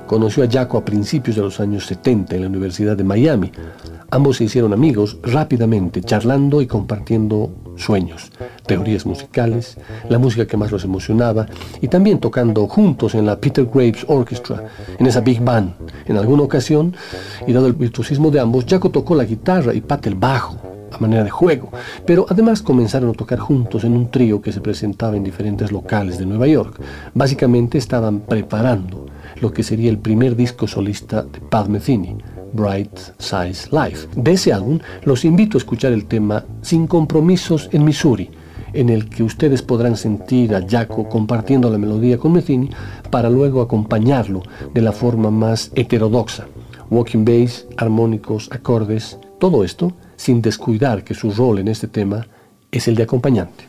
conoció 0.06 0.44
a 0.44 0.48
Jaco 0.48 0.78
a 0.78 0.84
principios 0.84 1.34
de 1.34 1.42
los 1.42 1.58
años 1.58 1.86
70 1.86 2.36
en 2.36 2.42
la 2.42 2.46
Universidad 2.46 2.96
de 2.96 3.02
Miami. 3.02 3.50
Ambos 4.12 4.36
se 4.36 4.44
hicieron 4.44 4.72
amigos 4.72 5.18
rápidamente, 5.24 6.02
charlando 6.02 6.62
y 6.62 6.68
compartiendo 6.68 7.50
sueños, 7.74 8.30
teorías 8.64 9.04
musicales, 9.04 9.76
la 10.08 10.18
música 10.20 10.46
que 10.46 10.56
más 10.56 10.70
los 10.70 10.84
emocionaba 10.84 11.48
y 11.80 11.88
también 11.88 12.20
tocando 12.20 12.68
juntos 12.68 13.16
en 13.16 13.26
la 13.26 13.40
Peter 13.40 13.66
Graves 13.66 14.04
Orchestra, 14.06 14.68
en 15.00 15.04
esa 15.04 15.20
big 15.20 15.40
band. 15.40 15.74
En 16.06 16.16
alguna 16.16 16.44
ocasión, 16.44 16.94
y 17.44 17.52
dado 17.52 17.66
el 17.66 17.72
virtuosismo 17.72 18.30
de 18.30 18.38
ambos, 18.38 18.66
Jaco 18.68 18.90
tocó 18.90 19.16
la 19.16 19.24
guitarra 19.24 19.74
y 19.74 19.80
Pat 19.80 20.06
el 20.06 20.14
bajo 20.14 20.60
a 20.92 20.98
manera 20.98 21.24
de 21.24 21.30
juego, 21.30 21.70
pero 22.06 22.24
además 22.28 22.62
comenzaron 22.62 23.10
a 23.10 23.14
tocar 23.14 23.40
juntos 23.40 23.82
en 23.82 23.96
un 23.96 24.12
trío 24.12 24.40
que 24.40 24.52
se 24.52 24.60
presentaba 24.60 25.16
en 25.16 25.24
diferentes 25.24 25.72
locales 25.72 26.18
de 26.18 26.26
Nueva 26.26 26.46
York. 26.46 26.80
Básicamente 27.14 27.78
estaban 27.78 28.20
preparando 28.20 29.03
lo 29.40 29.52
que 29.52 29.62
sería 29.62 29.90
el 29.90 29.98
primer 29.98 30.36
disco 30.36 30.66
solista 30.66 31.22
de 31.22 31.40
Pat 31.40 31.68
Metheny, 31.68 32.16
Bright 32.52 32.96
Size 33.18 33.68
Life. 33.70 34.08
De 34.16 34.32
ese 34.32 34.52
álbum 34.52 34.78
los 35.04 35.24
invito 35.24 35.56
a 35.56 35.60
escuchar 35.60 35.92
el 35.92 36.06
tema 36.06 36.44
Sin 36.62 36.86
compromisos 36.86 37.68
en 37.72 37.84
Missouri, 37.84 38.30
en 38.72 38.88
el 38.88 39.08
que 39.08 39.22
ustedes 39.22 39.62
podrán 39.62 39.96
sentir 39.96 40.54
a 40.54 40.64
Jaco 40.68 41.08
compartiendo 41.08 41.70
la 41.70 41.78
melodía 41.78 42.18
con 42.18 42.32
Metheny 42.32 42.70
para 43.10 43.30
luego 43.30 43.60
acompañarlo 43.60 44.42
de 44.72 44.82
la 44.82 44.92
forma 44.92 45.30
más 45.30 45.70
heterodoxa. 45.74 46.46
Walking 46.90 47.24
bass, 47.24 47.66
armónicos, 47.76 48.48
acordes, 48.52 49.18
todo 49.38 49.64
esto 49.64 49.92
sin 50.16 50.42
descuidar 50.42 51.04
que 51.04 51.14
su 51.14 51.30
rol 51.32 51.58
en 51.58 51.68
este 51.68 51.88
tema 51.88 52.26
es 52.70 52.88
el 52.88 52.94
de 52.94 53.04
acompañante. 53.04 53.64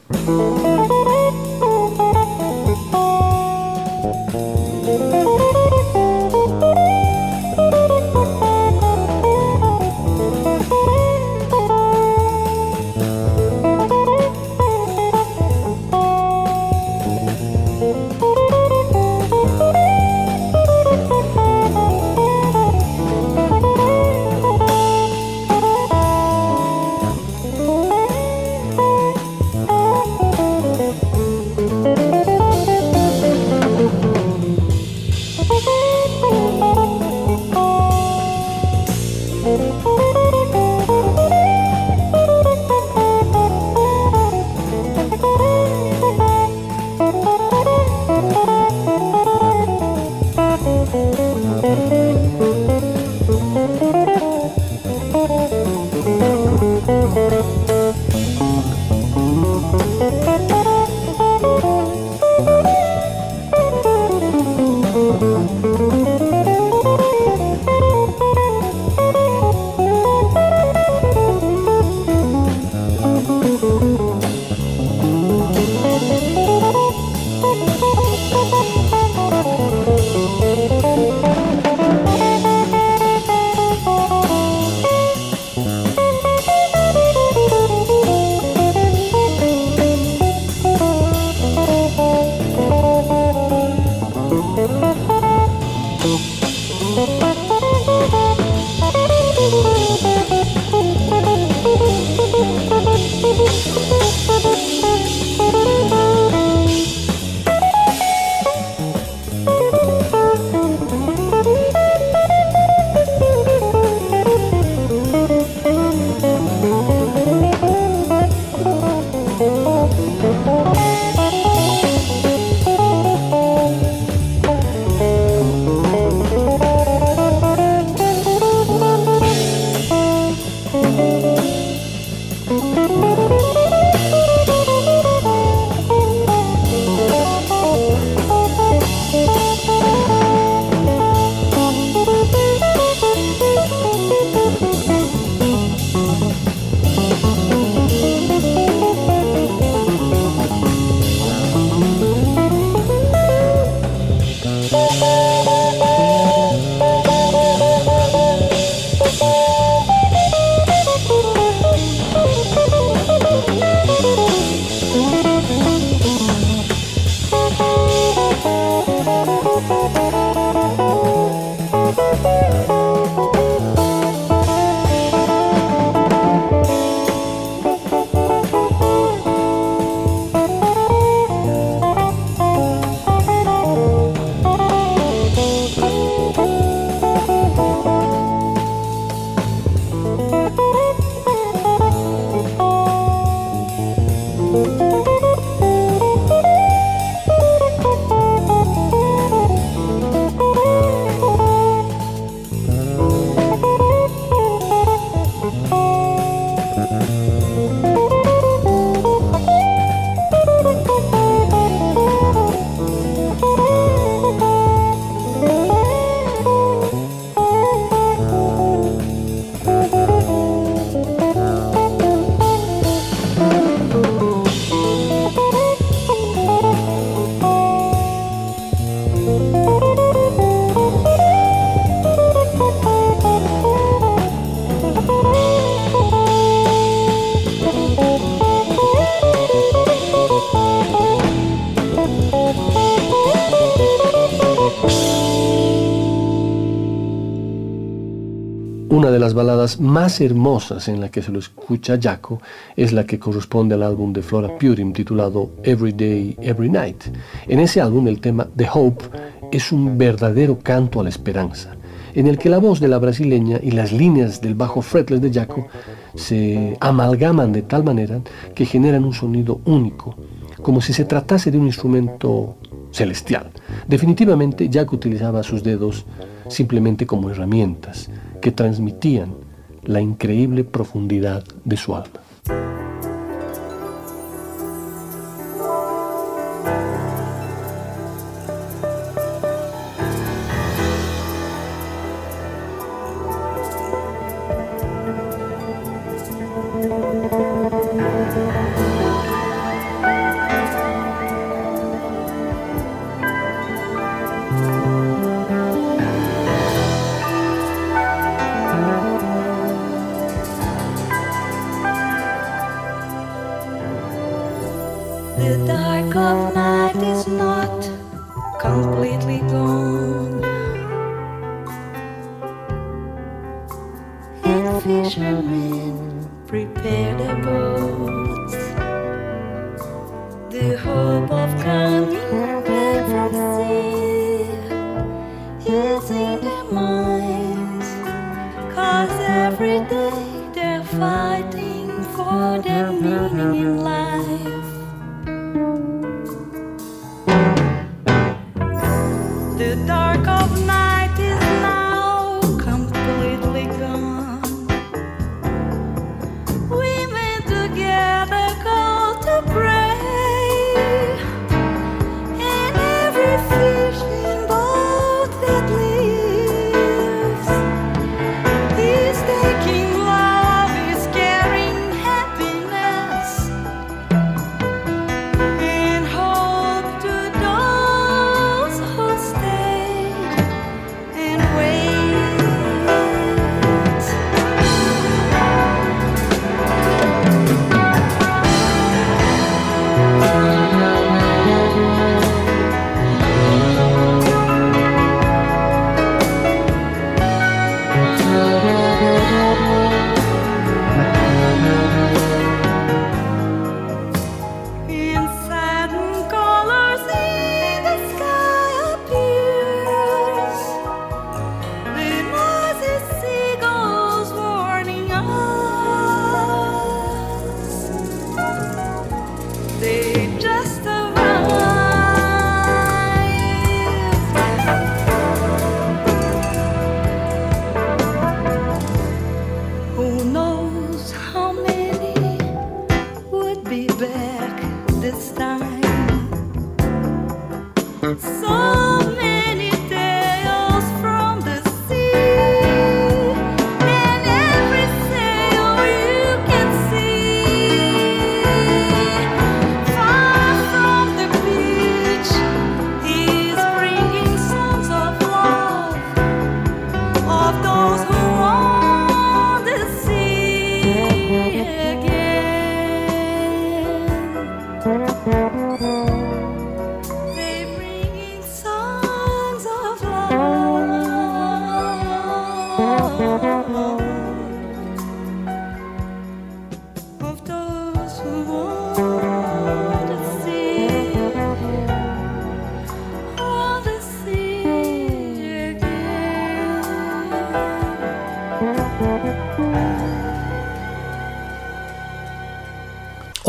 Baladas 249.66 249.80
más 249.80 250.22
hermosas 250.22 250.88
en 250.88 251.02
la 251.02 251.10
que 251.10 251.22
se 251.22 251.32
lo 251.32 251.40
escucha 251.40 251.98
Jaco 252.02 252.40
es 252.76 252.94
la 252.94 253.06
que 253.06 253.18
corresponde 253.18 253.76
al 253.76 253.84
álbum 253.84 254.14
de 254.14 254.22
Flora 254.22 254.50
Purim 254.58 254.94
titulado 254.94 255.52
Every 255.64 255.92
Day, 255.92 256.36
Every 256.42 256.70
Night. 256.70 257.06
En 257.48 257.60
ese 257.60 257.82
álbum 257.82 258.08
el 258.08 258.20
tema 258.20 258.48
The 258.56 258.68
Hope 258.72 259.06
es 259.52 259.72
un 259.72 259.98
verdadero 259.98 260.60
canto 260.60 261.00
a 261.00 261.04
la 261.04 261.10
esperanza, 261.10 261.76
en 262.14 262.28
el 262.28 262.38
que 262.38 262.50
la 262.50 262.60
voz 262.60 262.80
de 262.80 262.88
la 262.88 263.00
brasileña 263.00 263.60
y 263.62 263.72
las 263.72 263.92
líneas 263.92 264.40
del 264.40 264.54
bajo 264.54 264.82
fretless 264.82 265.22
de 265.22 265.34
Jaco 265.34 265.68
se 266.16 266.78
amalgaman 266.80 267.52
de 267.52 267.64
tal 267.64 267.84
manera 267.84 268.22
que 268.54 268.66
generan 268.66 269.04
un 269.04 269.14
sonido 269.14 269.62
único, 269.66 270.16
como 270.62 270.80
si 270.80 270.94
se 270.94 271.06
tratase 271.06 271.50
de 271.50 271.58
un 271.58 271.66
instrumento 271.66 272.58
celestial. 272.92 273.50
Definitivamente 273.88 274.70
Jack 274.70 274.94
utilizaba 274.94 275.44
sus 275.44 275.64
dedos 275.64 276.06
simplemente 276.50 277.06
como 277.08 277.30
herramientas 277.32 278.10
que 278.42 278.52
transmitían 278.52 279.45
la 279.86 280.02
increíble 280.02 280.64
profundidad 280.64 281.44
de 281.64 281.78
su 281.78 281.96
alma. 281.96 282.75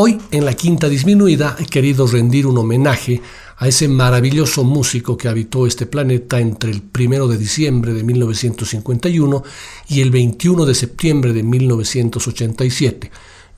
Hoy, 0.07 0.21
en 0.31 0.45
la 0.45 0.55
quinta 0.55 0.89
disminuida, 0.89 1.57
he 1.59 1.65
querido 1.65 2.07
rendir 2.07 2.47
un 2.47 2.57
homenaje 2.59 3.21
a 3.57 3.67
ese 3.67 3.89
maravilloso 3.89 4.63
músico 4.63 5.17
que 5.17 5.27
habitó 5.27 5.67
este 5.67 5.85
planeta 5.85 6.39
entre 6.39 6.71
el 6.71 6.81
1 6.97 7.27
de 7.27 7.37
diciembre 7.37 7.93
de 7.93 8.05
1951 8.05 9.43
y 9.89 10.03
el 10.03 10.13
21 10.13 10.65
de 10.65 10.75
septiembre 10.77 11.33
de 11.33 11.43
1987, 11.43 13.11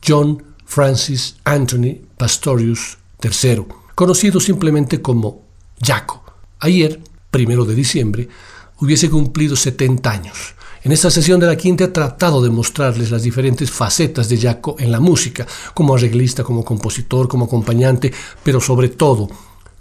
John 0.02 0.42
Francis 0.64 1.36
Anthony 1.44 1.98
Pastorius 2.16 2.96
III, 3.22 3.64
conocido 3.94 4.40
simplemente 4.40 5.02
como 5.02 5.42
Jaco. 5.82 6.24
Ayer, 6.60 6.98
1 7.30 7.64
de 7.66 7.74
diciembre, 7.74 8.28
hubiese 8.78 9.10
cumplido 9.10 9.54
70 9.54 10.10
años 10.10 10.54
en 10.88 10.92
esta 10.92 11.10
sesión 11.10 11.38
de 11.38 11.46
la 11.46 11.54
quinta 11.54 11.84
he 11.84 11.88
tratado 11.88 12.40
de 12.40 12.48
mostrarles 12.48 13.10
las 13.10 13.22
diferentes 13.22 13.70
facetas 13.70 14.26
de 14.30 14.38
Jaco 14.38 14.74
en 14.78 14.90
la 14.90 15.00
música, 15.00 15.46
como 15.74 15.94
arreglista, 15.94 16.42
como 16.42 16.64
compositor, 16.64 17.28
como 17.28 17.44
acompañante, 17.44 18.10
pero 18.42 18.58
sobre 18.58 18.88
todo 18.88 19.28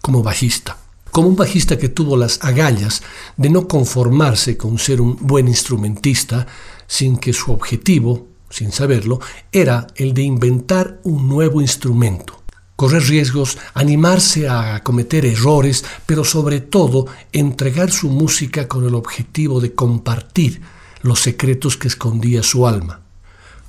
como 0.02 0.22
bajista. 0.22 0.78
Como 1.10 1.30
un 1.30 1.38
bajista 1.38 1.78
que 1.78 1.88
tuvo 1.88 2.18
las 2.18 2.44
agallas 2.44 3.04
de 3.38 3.50
no 3.50 3.70
conformarse 3.70 4.58
con 4.58 4.78
ser 4.80 5.00
un 5.00 5.16
buen 5.22 5.48
instrumentista, 5.48 6.46
sin 6.88 7.16
que 7.16 7.32
su 7.32 7.54
objetivo, 7.54 8.28
sin 8.50 8.74
saberlo, 8.74 9.22
era 9.50 9.88
el 9.96 10.14
de 10.14 10.24
inventar 10.24 11.00
un 11.04 11.30
nuevo 11.30 11.62
instrumento 11.62 12.34
correr 12.76 13.04
riesgos, 13.04 13.58
animarse 13.74 14.48
a 14.48 14.84
cometer 14.84 15.26
errores, 15.26 15.84
pero 16.06 16.24
sobre 16.24 16.60
todo 16.60 17.08
entregar 17.32 17.92
su 17.92 18.10
música 18.10 18.68
con 18.68 18.86
el 18.86 18.94
objetivo 18.94 19.60
de 19.60 19.74
compartir 19.74 20.62
los 21.02 21.20
secretos 21.20 21.78
que 21.78 21.88
escondía 21.88 22.44
su 22.44 22.68
alma. 22.68 23.02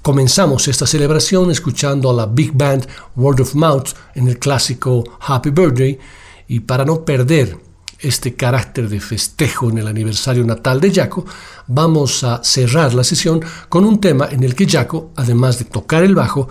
Comenzamos 0.03 0.69
esta 0.69 0.87
celebración 0.87 1.51
escuchando 1.51 2.11
a 2.11 2.15
la 2.15 2.27
big 2.27 2.53
band 2.53 2.87
Word 3.17 3.41
of 3.41 3.55
Mouth 3.55 3.91
en 4.15 4.29
el 4.29 4.39
clásico 4.39 5.05
Happy 5.21 5.51
Birthday 5.51 5.99
y 6.47 6.61
para 6.61 6.85
no 6.85 7.05
perder 7.05 7.59
este 7.99 8.35
carácter 8.35 8.89
de 8.89 9.01
festejo 9.01 9.71
en 9.71 9.79
el 9.79 9.89
aniversario 9.89 10.45
natal 10.45 10.81
de 10.81 10.95
Jaco, 10.95 11.27
vamos 11.67 12.23
a 12.23 12.43
cerrar 12.45 12.95
la 12.95 13.05
sesión 13.05 13.41
con 13.69 13.85
un 13.85 14.01
tema 14.01 14.29
en 14.31 14.45
el 14.45 14.55
que 14.55 14.69
Jaco, 14.69 15.11
además 15.17 15.59
de 15.59 15.65
tocar 15.65 16.05
el 16.05 16.15
bajo, 16.15 16.49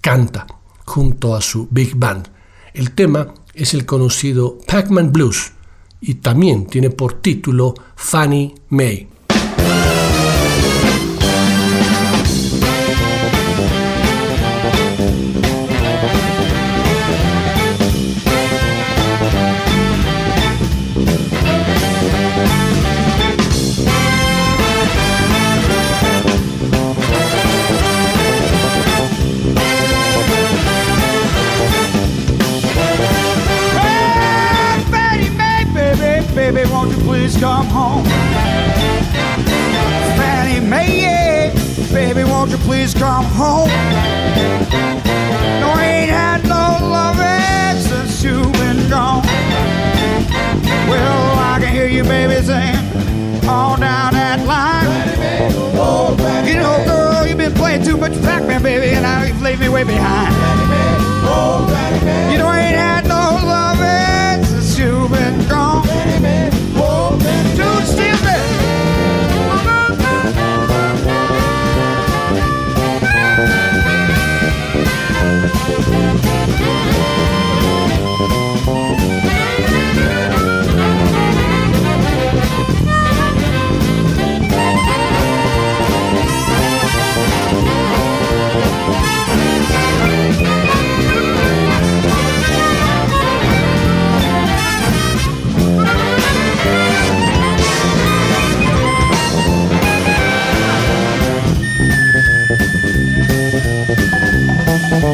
canta 0.00 0.46
junto 0.84 1.34
a 1.34 1.40
su 1.40 1.66
big 1.70 1.96
band. 1.96 2.28
El 2.74 2.92
tema 2.92 3.32
es 3.54 3.74
el 3.74 3.86
conocido 3.86 4.58
Pac-Man 4.66 5.12
Blues 5.12 5.52
y 6.00 6.14
también 6.14 6.66
tiene 6.66 6.90
por 6.90 7.14
título 7.14 7.74
Fanny 7.96 8.54
May. 8.68 9.08
Too 57.92 57.98
much 57.98 58.12
Pac-Man, 58.22 58.62
baby, 58.62 58.94
and 58.94 59.02
now 59.02 59.22
you've 59.22 59.42
left 59.42 59.60
me 59.60 59.68
way 59.68 59.84
behind. 59.84 60.32
You 62.32 62.38
know, 62.38 62.48
I 62.48 62.60
ain't 62.60 62.76
had 62.76 63.06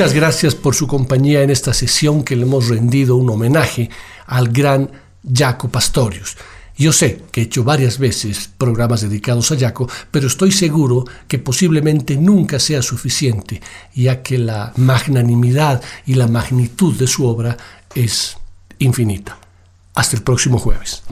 Muchas 0.00 0.14
gracias 0.14 0.54
por 0.54 0.74
su 0.74 0.86
compañía 0.86 1.42
en 1.42 1.50
esta 1.50 1.74
sesión 1.74 2.24
que 2.24 2.34
le 2.34 2.44
hemos 2.44 2.70
rendido 2.70 3.16
un 3.16 3.28
homenaje 3.28 3.90
al 4.26 4.48
gran 4.48 4.90
Jaco 5.30 5.68
Pastorius. 5.68 6.38
Yo 6.74 6.90
sé 6.94 7.24
que 7.30 7.42
he 7.42 7.44
hecho 7.44 7.64
varias 7.64 7.98
veces 7.98 8.48
programas 8.56 9.02
dedicados 9.02 9.52
a 9.52 9.58
Jaco, 9.58 9.90
pero 10.10 10.28
estoy 10.28 10.52
seguro 10.52 11.04
que 11.28 11.38
posiblemente 11.38 12.16
nunca 12.16 12.58
sea 12.58 12.80
suficiente, 12.80 13.60
ya 13.94 14.22
que 14.22 14.38
la 14.38 14.72
magnanimidad 14.76 15.82
y 16.06 16.14
la 16.14 16.28
magnitud 16.28 16.94
de 16.96 17.06
su 17.06 17.26
obra 17.26 17.58
es 17.94 18.38
infinita. 18.78 19.38
Hasta 19.92 20.16
el 20.16 20.22
próximo 20.22 20.58
jueves. 20.58 21.02